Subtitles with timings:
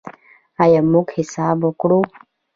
[0.63, 1.99] آیا موږ حساب ورکوو؟